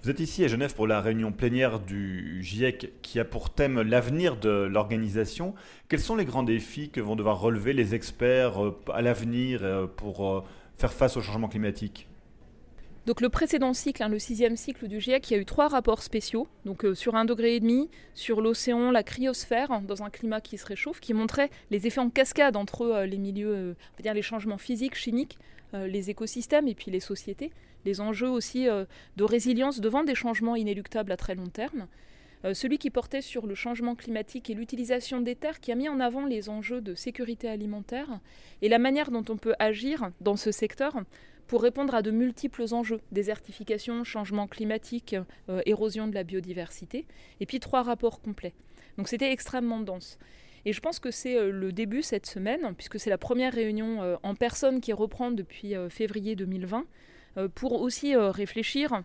Vous 0.03 0.11
êtes 0.11 0.19
ici 0.19 0.43
à 0.43 0.47
Genève 0.47 0.75
pour 0.75 0.85
la 0.85 1.01
réunion 1.01 1.31
plénière 1.31 1.79
du 1.79 2.43
GIEC 2.43 3.01
qui 3.01 3.19
a 3.19 3.25
pour 3.25 3.49
thème 3.49 3.81
l'avenir 3.81 4.35
de 4.35 4.49
l'organisation. 4.49 5.55
Quels 5.89 6.01
sont 6.01 6.15
les 6.15 6.25
grands 6.25 6.43
défis 6.43 6.91
que 6.91 7.01
vont 7.01 7.15
devoir 7.15 7.39
relever 7.39 7.73
les 7.73 7.95
experts 7.95 8.63
euh, 8.63 8.77
à 8.93 9.01
l'avenir 9.01 9.61
pour 9.97 10.45
faire 10.75 10.93
face 10.93 11.17
au 11.17 11.21
changement 11.21 11.47
climatique. 11.47 12.07
Donc 13.05 13.19
le 13.19 13.27
précédent 13.27 13.73
cycle, 13.73 14.01
hein, 14.01 14.07
le 14.07 14.17
sixième 14.17 14.55
cycle 14.55 14.87
du 14.87 15.01
GIEC, 15.01 15.29
il 15.29 15.33
y 15.33 15.37
a 15.37 15.39
eu 15.39 15.45
trois 15.45 15.67
rapports 15.67 16.01
spéciaux, 16.01 16.47
donc 16.63 16.85
sur 16.93 17.15
un 17.15 17.25
degré 17.25 17.55
et 17.55 17.59
demi, 17.59 17.89
sur 18.13 18.39
l'océan, 18.39 18.91
la 18.91 19.03
cryosphère, 19.03 19.81
dans 19.81 20.03
un 20.03 20.09
climat 20.09 20.39
qui 20.39 20.57
se 20.57 20.65
réchauffe, 20.65 21.01
qui 21.01 21.13
montraient 21.13 21.49
les 21.69 21.85
effets 21.85 21.99
en 21.99 22.09
cascade 22.09 22.55
entre 22.55 23.03
les 23.03 23.17
milieux, 23.17 23.75
va 23.97 24.01
dire 24.01 24.13
les 24.13 24.21
changements 24.21 24.57
physiques, 24.57 24.95
chimiques, 24.95 25.37
euh, 25.73 25.87
les 25.87 26.11
écosystèmes 26.11 26.67
et 26.67 26.75
puis 26.75 26.91
les 26.91 26.99
sociétés, 26.99 27.51
les 27.83 27.99
enjeux 27.99 28.29
aussi 28.29 28.69
euh, 28.69 28.85
de 29.17 29.23
résilience 29.23 29.79
devant 29.79 30.03
des 30.03 30.13
changements 30.13 30.55
inéluctables 30.55 31.11
à 31.11 31.17
très 31.17 31.33
long 31.33 31.47
terme. 31.47 31.87
Euh, 32.45 32.53
celui 32.53 32.77
qui 32.77 32.89
portait 32.89 33.21
sur 33.21 33.47
le 33.47 33.55
changement 33.55 33.95
climatique 33.95 34.49
et 34.49 34.53
l'utilisation 34.53 35.21
des 35.21 35.35
terres, 35.35 35.59
qui 35.59 35.71
a 35.71 35.75
mis 35.75 35.89
en 35.89 35.99
avant 35.99 36.25
les 36.25 36.49
enjeux 36.49 36.81
de 36.81 36.95
sécurité 36.95 37.47
alimentaire 37.47 38.19
et 38.61 38.69
la 38.69 38.79
manière 38.79 39.11
dont 39.11 39.25
on 39.29 39.37
peut 39.37 39.55
agir 39.59 40.11
dans 40.21 40.35
ce 40.35 40.51
secteur 40.51 40.93
pour 41.47 41.61
répondre 41.61 41.93
à 41.93 42.01
de 42.01 42.11
multiples 42.11 42.65
enjeux, 42.71 43.01
désertification, 43.11 44.03
changement 44.03 44.47
climatique, 44.47 45.15
érosion 45.65 46.07
de 46.07 46.15
la 46.15 46.23
biodiversité, 46.23 47.05
et 47.41 47.45
puis 47.45 47.59
trois 47.59 47.83
rapports 47.83 48.21
complets. 48.21 48.53
Donc 48.97 49.09
c'était 49.09 49.31
extrêmement 49.31 49.81
dense. 49.81 50.17
Et 50.65 50.73
je 50.73 50.79
pense 50.79 50.99
que 50.99 51.11
c'est 51.11 51.37
euh, 51.37 51.51
le 51.51 51.71
début 51.71 52.01
cette 52.01 52.25
semaine, 52.25 52.73
puisque 52.75 52.99
c'est 52.99 53.09
la 53.09 53.17
première 53.17 53.53
réunion 53.53 54.01
euh, 54.01 54.15
en 54.23 54.35
personne 54.35 54.79
qui 54.79 54.93
reprend 54.93 55.31
depuis 55.31 55.75
euh, 55.75 55.89
février 55.89 56.35
2020, 56.35 56.85
pour 57.55 57.81
aussi 57.81 58.15
réfléchir 58.15 59.01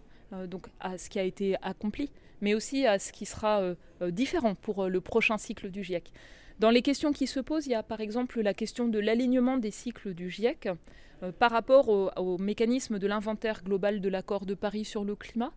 donc 0.49 0.66
à 0.80 0.99
ce 0.99 1.09
qui 1.09 1.18
a 1.18 1.23
été 1.23 1.57
accompli, 1.62 2.11
mais 2.40 2.54
aussi 2.54 2.87
à 2.87 2.99
ce 2.99 3.12
qui 3.12 3.26
sera 3.26 3.62
différent 4.11 4.54
pour 4.54 4.87
le 4.87 5.00
prochain 5.00 5.38
cycle 5.38 5.71
du 5.71 5.83
GIEC. 5.83 6.12
Dans 6.59 6.71
les 6.71 6.83
questions 6.83 7.12
qui 7.12 7.26
se 7.26 7.40
posent, 7.40 7.66
il 7.66 7.73
y 7.73 7.75
a 7.75 7.83
par 7.83 8.00
exemple 8.00 8.40
la 8.40 8.54
question 8.54 8.88
de 8.88 8.99
l'alignement 8.99 9.59
des 9.59 9.71
cycles 9.71 10.14
du 10.14 10.30
GIEC 10.30 10.68
par 11.38 11.50
rapport 11.50 11.88
au 11.88 12.38
mécanisme 12.38 12.99
de 12.99 13.07
l'inventaire 13.07 13.62
global 13.62 14.00
de 14.00 14.09
l'accord 14.09 14.47
de 14.47 14.54
Paris 14.54 14.85
sur 14.85 15.04
le 15.04 15.16
climat, 15.16 15.52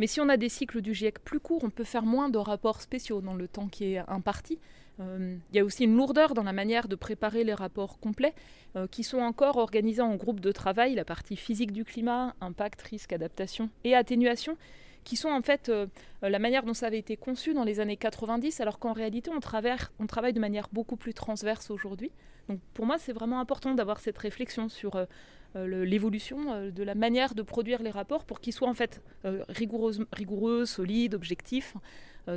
mais 0.00 0.06
si 0.06 0.18
on 0.18 0.30
a 0.30 0.38
des 0.38 0.48
cycles 0.48 0.80
du 0.80 0.94
GIEC 0.94 1.18
plus 1.18 1.40
courts, 1.40 1.62
on 1.62 1.68
peut 1.68 1.84
faire 1.84 2.04
moins 2.04 2.30
de 2.30 2.38
rapports 2.38 2.80
spéciaux 2.80 3.20
dans 3.20 3.34
le 3.34 3.46
temps 3.46 3.68
qui 3.68 3.92
est 3.92 3.98
imparti. 4.08 4.58
Euh, 4.98 5.36
il 5.50 5.56
y 5.56 5.58
a 5.58 5.64
aussi 5.64 5.84
une 5.84 5.94
lourdeur 5.94 6.32
dans 6.32 6.42
la 6.42 6.54
manière 6.54 6.88
de 6.88 6.96
préparer 6.96 7.44
les 7.44 7.52
rapports 7.52 8.00
complets, 8.00 8.32
euh, 8.76 8.86
qui 8.86 9.04
sont 9.04 9.18
encore 9.18 9.58
organisés 9.58 10.00
en 10.00 10.16
groupes 10.16 10.40
de 10.40 10.52
travail, 10.52 10.94
la 10.94 11.04
partie 11.04 11.36
physique 11.36 11.72
du 11.72 11.84
climat, 11.84 12.34
impact, 12.40 12.80
risque, 12.80 13.12
adaptation 13.12 13.68
et 13.84 13.94
atténuation, 13.94 14.56
qui 15.04 15.16
sont 15.16 15.30
en 15.30 15.42
fait 15.42 15.68
euh, 15.68 15.86
la 16.22 16.38
manière 16.38 16.64
dont 16.64 16.74
ça 16.74 16.86
avait 16.86 16.98
été 16.98 17.16
conçu 17.16 17.54
dans 17.54 17.64
les 17.64 17.80
années 17.80 17.96
90, 17.96 18.60
alors 18.60 18.78
qu'en 18.78 18.92
réalité 18.92 19.30
on, 19.30 19.40
on 19.98 20.06
travaille 20.06 20.32
de 20.32 20.40
manière 20.40 20.68
beaucoup 20.72 20.96
plus 20.96 21.14
transverse 21.14 21.70
aujourd'hui. 21.70 22.12
Donc 22.48 22.60
pour 22.74 22.86
moi, 22.86 22.98
c'est 22.98 23.12
vraiment 23.12 23.40
important 23.40 23.74
d'avoir 23.74 24.00
cette 24.00 24.18
réflexion 24.18 24.68
sur 24.68 25.06
l'évolution 25.54 26.70
de 26.70 26.82
la 26.82 26.96
manière 26.96 27.34
de 27.36 27.42
produire 27.42 27.80
les 27.80 27.90
rapports 27.90 28.24
pour 28.24 28.40
qu'ils 28.40 28.52
soient 28.52 28.68
en 28.68 28.74
fait 28.74 29.00
rigoureux, 29.22 30.64
solides, 30.64 31.14
objectifs 31.14 31.76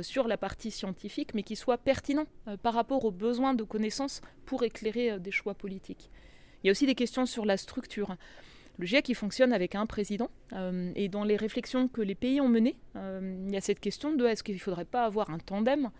sur 0.02 0.28
la 0.28 0.36
partie 0.36 0.70
scientifique, 0.70 1.34
mais 1.34 1.42
qu'ils 1.42 1.56
soient 1.56 1.78
pertinents 1.78 2.26
par 2.62 2.74
rapport 2.74 3.04
aux 3.04 3.10
besoins 3.10 3.54
de 3.54 3.64
connaissances 3.64 4.20
pour 4.46 4.62
éclairer 4.62 5.18
des 5.18 5.32
choix 5.32 5.54
politiques. 5.54 6.10
Il 6.62 6.68
y 6.68 6.70
a 6.70 6.72
aussi 6.72 6.86
des 6.86 6.94
questions 6.94 7.26
sur 7.26 7.44
la 7.44 7.56
structure. 7.56 8.16
Le 8.78 8.86
GIEC 8.86 9.08
il 9.08 9.14
fonctionne 9.14 9.52
avec 9.52 9.74
un 9.74 9.86
président 9.86 10.30
euh, 10.52 10.90
et 10.96 11.08
dans 11.08 11.24
les 11.24 11.36
réflexions 11.36 11.86
que 11.88 12.00
les 12.00 12.14
pays 12.14 12.40
ont 12.40 12.48
menées, 12.48 12.76
euh, 12.96 13.36
il 13.46 13.52
y 13.52 13.56
a 13.56 13.60
cette 13.60 13.80
question 13.80 14.14
de 14.14 14.26
est-ce 14.26 14.42
qu'il 14.42 14.56
ne 14.56 14.60
faudrait 14.60 14.84
pas 14.84 15.04
avoir 15.04 15.30
un 15.30 15.38
tandem 15.38 15.90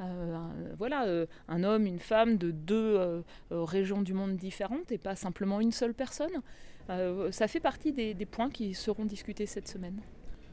euh, 0.00 0.48
voilà, 0.78 1.26
un 1.48 1.62
homme, 1.62 1.84
une 1.84 1.98
femme 1.98 2.38
de 2.38 2.50
deux 2.50 3.22
régions 3.50 4.00
du 4.00 4.14
monde 4.14 4.36
différentes 4.36 4.90
et 4.92 4.96
pas 4.96 5.14
simplement 5.14 5.60
une 5.60 5.72
seule 5.72 5.92
personne. 5.92 6.40
ça 6.88 7.48
fait 7.48 7.60
partie 7.60 7.92
des, 7.92 8.14
points 8.26 8.48
qui 8.48 8.72
seront 8.72 9.04
discutés 9.04 9.44
cette 9.44 9.68
semaine. 9.68 10.00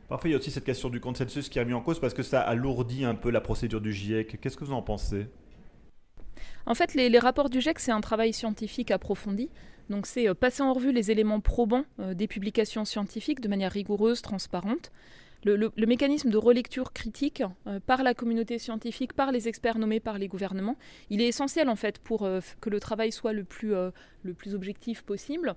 Parfois, 0.09 0.29
il 0.29 0.33
y 0.33 0.35
a 0.35 0.37
aussi 0.37 0.51
cette 0.51 0.65
question 0.65 0.89
du 0.89 0.99
consensus 0.99 1.47
qui 1.47 1.59
a 1.59 1.63
mis 1.63 1.73
en 1.73 1.79
cause 1.79 2.01
parce 2.01 2.13
que 2.13 2.23
ça 2.23 2.41
alourdit 2.41 3.05
un 3.05 3.15
peu 3.15 3.29
la 3.29 3.39
procédure 3.39 3.79
du 3.79 3.93
GIEC. 3.93 4.37
Qu'est-ce 4.41 4.57
que 4.57 4.65
vous 4.65 4.73
en 4.73 4.81
pensez? 4.81 5.27
En 6.65 6.75
fait, 6.75 6.93
les, 6.93 7.19
rapports 7.19 7.49
du 7.49 7.61
GIEC, 7.61 7.79
c'est 7.79 7.91
un 7.91 8.01
travail 8.01 8.33
scientifique 8.33 8.91
approfondi. 8.91 9.49
Donc, 9.89 10.05
c'est 10.05 10.27
euh, 10.27 10.33
passer 10.33 10.63
en 10.63 10.73
revue 10.73 10.91
les 10.91 11.11
éléments 11.11 11.39
probants 11.39 11.85
euh, 11.99 12.13
des 12.13 12.27
publications 12.27 12.83
scientifiques 12.83 13.39
de 13.39 13.47
manière 13.47 13.71
rigoureuse, 13.71 14.21
transparente. 14.21 14.91
Le, 15.45 15.71
mécanisme 15.85 16.29
de 16.29 16.37
relecture 16.37 16.91
critique 16.91 17.41
euh, 17.67 17.79
par 17.79 18.03
la 18.03 18.13
communauté 18.13 18.59
scientifique, 18.59 19.13
par 19.13 19.31
les 19.31 19.47
experts 19.47 19.79
nommés 19.79 20.01
par 20.01 20.17
les 20.17 20.27
gouvernements, 20.27 20.75
il 21.09 21.21
est 21.21 21.27
essentiel 21.27 21.69
en 21.69 21.77
fait 21.77 21.99
pour 21.99 22.27
que 22.59 22.69
le 22.69 22.79
travail 22.81 23.13
soit 23.13 23.31
le 23.31 23.45
plus 23.45 23.73
objectif 24.53 25.03
possible. 25.03 25.55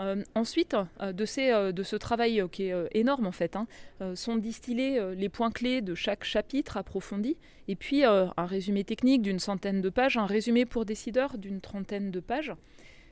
Euh, 0.00 0.22
ensuite, 0.34 0.74
euh, 1.00 1.12
de, 1.12 1.26
euh, 1.38 1.72
de, 1.72 1.82
ce 1.82 1.96
travail 1.96 2.42
qui 2.50 2.64
est 2.64 2.88
énorme 2.92 3.26
en 3.26 3.32
fait, 3.32 3.56
hein, 3.56 3.66
sont 4.14 4.36
distillés 4.36 5.00
les 5.14 5.28
points 5.28 5.50
clés 5.50 5.82
de 5.82 5.94
chaque 5.94 6.24
chapitre 6.24 6.76
approfondi, 6.76 7.36
et 7.68 7.76
puis 7.76 8.04
un 8.04 8.32
résumé 8.38 8.84
technique 8.84 9.22
d'une 9.22 9.38
centaine 9.38 9.80
de 9.80 9.90
pages, 9.90 10.16
un 10.16 10.26
résumé 10.26 10.64
pour 10.64 10.84
décideurs 10.84 11.38
d'une 11.38 11.60
trentaine 11.60 12.10
de 12.10 12.20
pages. 12.20 12.52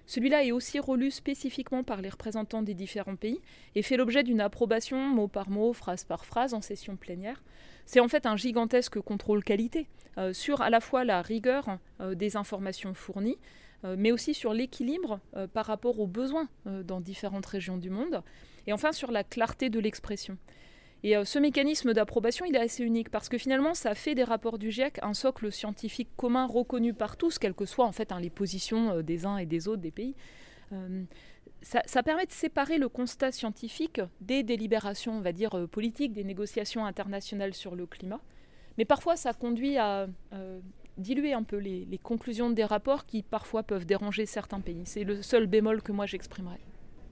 Celui-là 0.06 0.42
est 0.42 0.52
aussi 0.52 0.78
relu 0.78 1.10
spécifiquement 1.10 1.84
par 1.84 2.00
les 2.00 2.08
représentants 2.08 2.62
des 2.62 2.72
différents 2.72 3.16
pays 3.16 3.40
et 3.74 3.82
fait 3.82 3.98
l'objet 3.98 4.22
d'une 4.22 4.40
approbation 4.40 4.96
mot 4.96 5.28
par 5.28 5.50
mot, 5.50 5.74
phrase 5.74 6.04
par 6.04 6.24
phrase 6.24 6.54
en 6.54 6.62
session 6.62 6.96
plénière. 6.96 7.42
C'est 7.84 8.00
en 8.00 8.08
fait 8.08 8.24
un 8.24 8.36
gigantesque 8.36 9.00
contrôle 9.00 9.44
qualité 9.44 9.86
sur 10.32 10.62
à 10.62 10.70
la 10.70 10.80
fois 10.80 11.04
la 11.04 11.20
rigueur 11.20 11.78
des 12.14 12.36
informations 12.36 12.94
fournies, 12.94 13.36
mais 13.84 14.12
aussi 14.12 14.34
sur 14.34 14.52
l'équilibre 14.52 15.20
euh, 15.36 15.46
par 15.46 15.66
rapport 15.66 16.00
aux 16.00 16.06
besoins 16.06 16.48
euh, 16.66 16.82
dans 16.82 17.00
différentes 17.00 17.46
régions 17.46 17.76
du 17.76 17.90
monde, 17.90 18.22
et 18.66 18.72
enfin 18.72 18.92
sur 18.92 19.10
la 19.10 19.24
clarté 19.24 19.70
de 19.70 19.78
l'expression. 19.78 20.36
Et 21.04 21.14
ce 21.24 21.38
mécanisme 21.38 21.94
d'approbation, 21.94 22.44
il 22.44 22.56
est 22.56 22.60
assez 22.60 22.82
unique 22.82 23.08
parce 23.08 23.28
que 23.28 23.38
finalement, 23.38 23.72
ça 23.72 23.94
fait 23.94 24.16
des 24.16 24.24
rapports 24.24 24.58
du 24.58 24.72
GIEC 24.72 24.98
un 25.00 25.14
socle 25.14 25.52
scientifique 25.52 26.08
commun 26.16 26.44
reconnu 26.44 26.92
par 26.92 27.16
tous, 27.16 27.38
quelles 27.38 27.54
que 27.54 27.66
soient 27.66 27.86
en 27.86 27.92
fait 27.92 28.10
hein, 28.10 28.18
les 28.18 28.30
positions 28.30 29.00
des 29.00 29.24
uns 29.24 29.38
et 29.38 29.46
des 29.46 29.68
autres 29.68 29.80
des 29.80 29.92
pays. 29.92 30.16
Ça, 31.62 32.02
permet 32.02 32.26
de 32.26 32.32
séparer 32.32 32.78
le 32.78 32.88
constat 32.88 33.30
scientifique 33.30 34.00
des 34.20 34.42
délibérations, 34.42 35.12
on 35.12 35.20
va 35.20 35.30
dire, 35.30 35.68
politiques, 35.70 36.12
des 36.12 36.24
négociations 36.24 36.84
internationales 36.84 37.54
sur 37.54 37.76
le 37.76 37.86
climat. 37.86 38.20
Mais 38.76 38.84
parfois, 38.84 39.14
ça 39.14 39.32
conduit 39.32 39.76
à 39.76 40.08
diluer 40.98 41.32
un 41.32 41.42
peu 41.42 41.56
les, 41.56 41.86
conclusions 42.02 42.50
des 42.50 42.64
rapports 42.64 43.06
qui 43.06 43.22
parfois 43.22 43.62
peuvent 43.62 43.86
déranger 43.86 44.26
certains 44.26 44.60
pays. 44.60 44.82
C'est 44.84 45.04
le 45.04 45.22
seul 45.22 45.46
bémol 45.46 45.82
que 45.82 45.92
moi 45.92 46.06
j'exprimerai. 46.06 46.58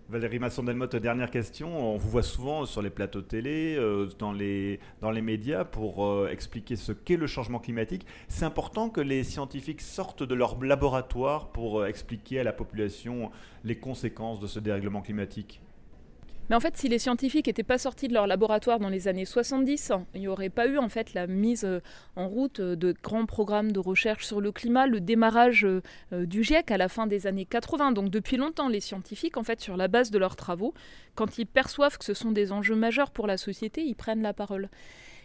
Valérie 0.09 0.39
Masson-Delmotte, 0.39 0.95
dernière 0.95 1.33
question. 1.33 1.95
On 1.95 1.97
vous 1.97 2.09
voit 2.09 2.23
souvent 2.23 2.65
sur 2.65 2.81
les 2.81 2.91
plateaux 2.91 3.23
télé, 3.23 3.75
euh, 3.77 4.09
dans, 4.21 4.33
les, 4.33 4.79
dans 5.01 5.11
les 5.11 5.21
médias 5.21 5.65
pour 5.65 6.07
euh, 6.07 6.29
expliquer 6.31 6.77
ce 6.77 6.93
qu'est 6.93 7.17
le 7.17 7.27
changement 7.27 7.59
climatique. 7.59 8.07
C'est 8.29 8.45
important 8.45 8.89
que 8.89 9.01
les 9.01 9.25
scientifiques 9.25 9.81
sortent 9.81 10.23
de 10.23 10.35
leur 10.35 10.63
laboratoire 10.63 11.49
pour 11.49 11.81
euh, 11.81 11.87
expliquer 11.87 12.39
à 12.39 12.45
la 12.45 12.53
population 12.53 13.33
les 13.65 13.75
conséquences 13.75 14.39
de 14.39 14.47
ce 14.47 14.61
dérèglement 14.61 15.03
climatique? 15.03 15.61
Mais 16.49 16.55
en 16.55 16.61
fait, 16.61 16.77
si 16.77 16.89
les 16.89 17.01
scientifiques 17.01 17.49
n'étaient 17.49 17.65
pas 17.65 17.79
sortis 17.79 18.07
de 18.07 18.15
leur 18.15 18.29
laboratoire 18.29 18.79
dans 18.79 18.89
les 18.89 19.09
années 19.09 19.25
70, 19.25 19.93
il 20.15 20.21
n'y 20.21 20.29
aurait 20.29 20.49
pas 20.49 20.69
eu 20.69 20.79
en 20.79 20.89
fait 20.89 21.13
la 21.13 21.27
mise 21.27 21.65
euh, 21.65 21.81
en 22.15 22.29
route 22.29 22.61
euh, 22.61 22.77
de 22.77 22.95
grands 23.03 23.27
programmes 23.27 23.73
de 23.73 23.81
recherche 23.81 24.25
sur 24.25 24.41
le 24.41 24.53
climat, 24.53 24.87
le 24.87 25.01
démarrage 25.01 25.65
euh, 25.65 25.83
du 26.13 26.45
GIEC 26.45 26.71
à 26.71 26.77
la 26.77 26.89
fin 26.89 27.09
des 27.09 27.27
années 27.27 27.47
80. 27.47 27.93
Donc 27.93 28.11
depuis 28.11 28.37
longtemps, 28.37 28.69
les 28.69 28.81
scientifiques, 28.81 29.37
en 29.37 29.43
fait, 29.43 29.61
sur 29.61 29.77
la 29.77 29.89
base 29.89 30.13
de 30.13 30.19
leurs 30.19 30.37
travaux, 30.37 30.73
quand 31.17 31.37
ils 31.39 31.47
perçoivent 31.47 31.99
que 31.99 32.05
ce 32.05 32.15
sont 32.15 32.31
des 32.31 32.53
enjeux 32.53 32.77
majeurs 32.77 33.11
pour 33.11 33.27
la 33.27 33.39
société, 33.39 33.83
ils 33.83 33.97
prennent 33.97 34.23
la 34.23 34.33
parole. 34.33 34.69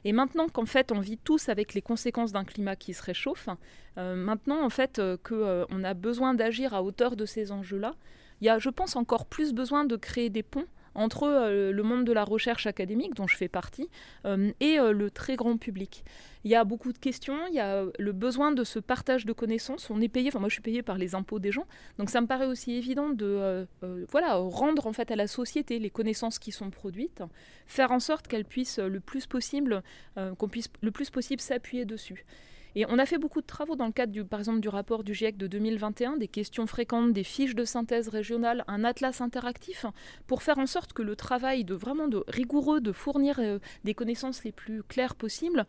Et 0.04 0.14
maintenant 0.14 0.48
qu'en 0.48 0.66
fait 0.66 0.92
on 0.92 1.00
vit 1.00 1.20
tous 1.20 1.48
avec 1.50 1.76
les 1.76 1.82
conséquences 1.84 2.32
d'un 2.32 2.44
climat 2.44 2.76
qui 2.76 2.96
se 2.96 3.04
réchauffe, 3.04 3.50
maintenant 3.98 4.66
en 4.66 4.72
fait 4.72 5.00
qu'on 5.24 5.84
a 5.84 5.94
besoin 5.94 6.34
d'agir 6.34 6.74
à 6.74 6.82
hauteur 6.82 7.16
de 7.16 7.28
ces 7.28 7.52
enjeux-là, 7.52 7.94
il 8.40 8.46
y 8.46 8.50
a, 8.50 8.58
je 8.58 8.70
pense, 8.70 8.96
encore 8.96 9.28
plus 9.28 9.54
besoin 9.54 9.86
de 9.86 9.96
créer 9.96 10.32
des 10.32 10.42
ponts 10.42 10.66
entre 10.96 11.24
euh, 11.24 11.72
le 11.72 11.84
monde 11.84 12.06
de 12.06 12.12
la 12.12 12.24
recherche 12.24 12.68
académique, 12.68 13.16
dont 13.16 13.28
je 13.28 13.38
fais 13.38 13.48
partie, 13.48 13.90
euh, 14.26 14.52
et 14.60 14.80
euh, 14.80 14.92
le 14.92 15.10
très 15.10 15.36
grand 15.36 15.58
public. 15.58 16.04
Il 16.44 16.52
y 16.52 16.56
a 16.56 16.64
beaucoup 16.64 16.92
de 16.92 16.98
questions, 16.98 17.38
il 17.50 17.54
y 17.54 17.60
a 17.60 17.86
le 17.98 18.12
besoin 18.12 18.52
de 18.52 18.64
ce 18.64 18.80
partage 18.80 19.26
de 19.26 19.34
connaissances. 19.34 19.90
On 19.92 20.02
est 20.02 20.10
payé, 20.10 20.30
enfin 20.30 20.40
moi 20.40 20.50
je 20.50 20.54
suis 20.54 20.62
payé 20.62 20.82
par 20.82 20.98
les 20.98 21.14
impôts 21.14 21.38
des 21.38 21.52
gens, 21.52 21.68
donc 22.00 22.10
ça 22.10 22.20
me 22.20 22.26
paraît 22.26 22.48
aussi 22.48 22.74
évident 22.74 23.10
de 23.10 23.68
voilà 24.10 24.34
rendre 24.34 24.88
en 24.88 24.94
fait 24.94 25.12
à 25.12 25.16
la 25.16 25.28
société 25.28 25.78
les 25.78 25.92
connaissances 25.92 26.40
qui 26.40 26.52
sont 26.52 26.72
produites, 26.72 27.22
faire 27.68 27.92
en 27.92 28.00
sorte 28.00 28.28
qu'elles 28.28 28.46
puissent 28.46 28.80
le 28.80 29.00
plus 29.00 29.28
possible, 29.28 29.84
qu'on 30.16 30.50
puisse 30.50 30.70
le 30.82 30.90
plus 30.90 31.12
possible 31.12 31.42
s'appuyer 31.42 31.86
dessus. 31.86 32.26
Et 32.76 32.86
on 32.88 33.00
a 33.00 33.06
fait 33.06 33.18
beaucoup 33.18 33.42
de 33.42 33.46
travaux 33.46 33.76
dans 33.76 33.86
le 33.86 33.92
cadre, 33.92 34.14
du, 34.14 34.24
par 34.24 34.40
exemple, 34.40 34.62
du 34.62 34.70
rapport 34.70 35.04
du 35.04 35.14
GIEC 35.14 35.38
de 35.38 35.48
2021, 35.48 36.18
des 36.18 36.30
questions 36.30 36.68
fréquentes, 36.68 37.12
des 37.12 37.24
fiches 37.24 37.56
de 37.56 37.66
synthèse 37.66 38.08
régionales, 38.08 38.64
un 38.68 38.86
atlas 38.86 39.20
interactif, 39.20 39.86
pour 40.26 40.42
faire 40.42 40.58
en 40.58 40.68
sorte 40.68 40.94
que 40.94 41.02
le 41.02 41.16
travail 41.16 41.66
de 41.66 41.76
vraiment 41.76 42.08
de 42.08 42.24
rigoureux, 42.28 42.80
de 42.80 42.94
fournir 42.94 43.40
euh, 43.40 43.60
des 43.84 43.94
connaissances 43.94 44.44
les 44.46 44.54
plus 44.54 44.84
claires 44.84 45.16
possibles, 45.16 45.66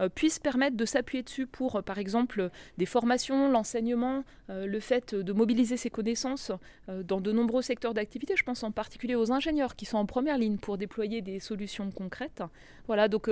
euh, 0.00 0.08
puisse 0.08 0.40
permettre 0.40 0.76
de 0.76 0.84
s'appuyer 0.84 1.22
dessus 1.22 1.46
pour, 1.46 1.76
euh, 1.76 1.82
par 1.82 1.98
exemple, 1.98 2.50
des 2.78 2.86
formations, 2.86 3.48
l'enseignement, 3.48 4.24
le 4.48 4.80
fait 4.80 5.14
de 5.14 5.32
mobiliser 5.32 5.76
ces 5.76 5.90
connaissances 5.90 6.50
dans 6.88 7.20
de 7.20 7.30
nombreux 7.30 7.62
secteurs 7.62 7.94
d'activité. 7.94 8.34
Je 8.36 8.42
pense 8.42 8.64
en 8.64 8.72
particulier 8.72 9.14
aux 9.14 9.30
ingénieurs 9.30 9.76
qui 9.76 9.84
sont 9.84 9.98
en 9.98 10.06
première 10.06 10.38
ligne 10.38 10.58
pour 10.58 10.76
déployer 10.76 11.22
des 11.22 11.38
solutions 11.38 11.92
concrètes. 11.92 12.42
Voilà, 12.88 13.06
donc 13.06 13.30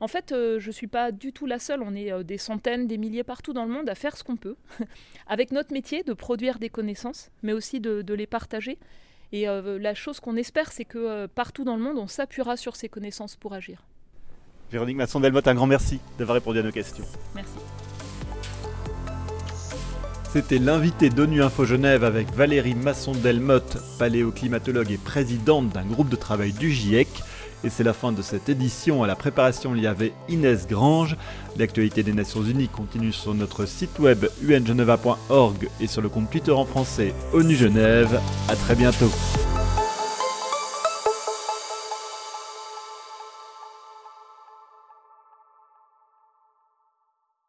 en 0.00 0.08
fait, 0.08 0.32
euh, 0.32 0.60
je 0.60 0.68
ne 0.68 0.72
suis 0.72 0.86
pas 0.86 1.10
du 1.10 1.32
tout 1.32 1.46
la 1.46 1.58
seule. 1.58 1.82
On 1.82 1.94
est 1.94 2.12
euh, 2.12 2.22
des 2.22 2.38
centaines, 2.38 2.86
des 2.86 2.98
milliers 2.98 3.24
partout 3.24 3.52
dans 3.52 3.64
le 3.64 3.72
monde 3.72 3.88
à 3.88 3.94
faire 3.94 4.16
ce 4.16 4.24
qu'on 4.24 4.36
peut, 4.36 4.56
avec 5.26 5.50
notre 5.50 5.72
métier 5.72 6.02
de 6.02 6.12
produire 6.12 6.58
des 6.58 6.68
connaissances, 6.68 7.30
mais 7.42 7.52
aussi 7.52 7.80
de, 7.80 8.14
les 8.14 8.26
partager. 8.26 8.78
Et 9.32 9.48
euh, 9.48 9.78
la 9.78 9.94
chose 9.94 10.20
qu'on 10.20 10.36
espère, 10.36 10.72
c'est 10.72 10.84
que 10.84 11.26
partout 11.26 11.64
dans 11.64 11.76
le 11.76 11.82
monde, 11.82 11.98
on 11.98 12.06
s'appuiera 12.06 12.56
sur 12.56 12.76
ces 12.76 12.88
connaissances 12.88 13.36
pour 13.36 13.52
agir. 13.52 13.84
Véronique 14.70 14.96
Masson-Delmotte, 14.96 15.48
un 15.48 15.54
grand 15.54 15.66
merci 15.66 16.00
d'avoir 16.18 16.34
répondu 16.34 16.58
à 16.58 16.62
nos 16.62 16.72
questions. 16.72 17.04
Merci. 17.34 17.58
C'était 20.30 20.58
l'invité 20.58 21.08
d'ONU 21.08 21.42
Info 21.42 21.64
Genève 21.64 22.04
avec 22.04 22.30
Valérie 22.32 22.74
Masson-Delmotte, 22.74 23.78
paléoclimatologue 23.98 24.92
et 24.92 24.98
présidente 24.98 25.70
d'un 25.70 25.86
groupe 25.86 26.10
de 26.10 26.16
travail 26.16 26.52
du 26.52 26.70
GIEC. 26.70 27.08
Et 27.64 27.70
c'est 27.70 27.84
la 27.84 27.92
fin 27.92 28.12
de 28.12 28.22
cette 28.22 28.48
édition. 28.48 29.02
À 29.02 29.06
la 29.06 29.16
préparation, 29.16 29.74
il 29.74 29.82
y 29.82 29.86
avait 29.86 30.12
Inès 30.28 30.66
Grange. 30.66 31.16
L'actualité 31.56 32.02
des 32.02 32.12
Nations 32.12 32.42
Unies 32.42 32.68
continue 32.68 33.12
sur 33.12 33.34
notre 33.34 33.66
site 33.66 33.98
web 33.98 34.26
ungeneva.org 34.48 35.68
et 35.80 35.86
sur 35.86 36.02
le 36.02 36.08
compte 36.08 36.30
Twitter 36.30 36.52
en 36.52 36.64
français 36.64 37.12
ONU 37.32 37.56
Genève. 37.56 38.20
A 38.48 38.54
très 38.54 38.74
bientôt. 38.74 39.10